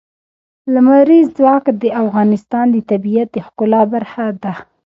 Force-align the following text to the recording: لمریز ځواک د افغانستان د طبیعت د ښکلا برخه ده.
لمریز 0.73 1.27
ځواک 1.37 1.65
د 1.81 1.83
افغانستان 2.03 2.65
د 2.71 2.77
طبیعت 2.89 3.27
د 3.33 3.37
ښکلا 3.45 3.81
برخه 3.93 4.25
ده. 4.43 4.53